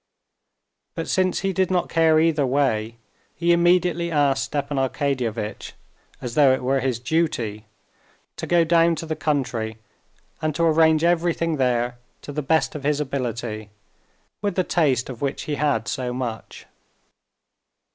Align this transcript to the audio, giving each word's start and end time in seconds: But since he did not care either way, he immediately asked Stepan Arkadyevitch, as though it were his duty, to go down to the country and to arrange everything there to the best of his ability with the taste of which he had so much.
But 0.95 1.07
since 1.07 1.41
he 1.41 1.53
did 1.53 1.69
not 1.69 1.87
care 1.87 2.19
either 2.19 2.43
way, 2.43 2.97
he 3.35 3.51
immediately 3.51 4.09
asked 4.09 4.45
Stepan 4.45 4.77
Arkadyevitch, 4.79 5.73
as 6.19 6.33
though 6.33 6.51
it 6.51 6.63
were 6.63 6.79
his 6.79 6.97
duty, 6.97 7.65
to 8.37 8.47
go 8.47 8.63
down 8.63 8.95
to 8.95 9.05
the 9.05 9.15
country 9.15 9.77
and 10.41 10.55
to 10.55 10.63
arrange 10.65 11.03
everything 11.03 11.57
there 11.57 11.99
to 12.23 12.31
the 12.31 12.41
best 12.41 12.73
of 12.73 12.81
his 12.81 12.99
ability 12.99 13.69
with 14.41 14.55
the 14.55 14.63
taste 14.63 15.07
of 15.07 15.21
which 15.21 15.43
he 15.43 15.53
had 15.53 15.87
so 15.87 16.11
much. 16.11 16.65